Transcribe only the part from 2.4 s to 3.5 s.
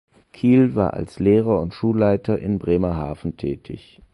Bremerhaven